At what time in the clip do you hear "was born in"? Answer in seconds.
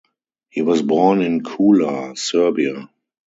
0.63-1.41